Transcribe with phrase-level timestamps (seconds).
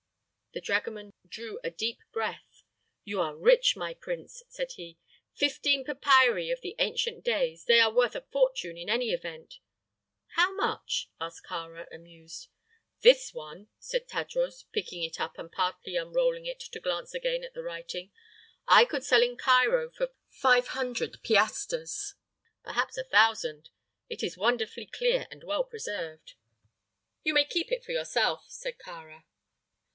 [0.03, 2.63] "Ah!" The dragoman drew a deep breath.
[3.05, 4.97] "You are rich, my prince," said he.
[5.35, 7.65] "Fifteen papyri of the ancient days!
[7.65, 9.59] they are worth a fortune in any event."
[10.35, 12.49] "How much?" asked Kāra, amused.
[13.01, 17.53] "This one," said Tadros, picking it up and partly unrolling it to glance again at
[17.53, 18.11] the writing,
[18.67, 22.15] "I could sell in Cairo for five hundred piastres
[22.63, 23.69] perhaps a thousand.
[24.09, 26.33] It is wonderfully clear and well preserved."
[27.23, 29.23] "You may keep it for yourself," said Kāra.